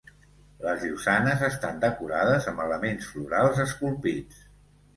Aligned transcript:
Les 0.61 0.85
llosanes 0.85 1.43
estan 1.49 1.77
decorades 1.85 2.49
amb 2.55 2.65
elements 2.65 3.13
florals 3.13 3.65
esculpits. 3.69 4.45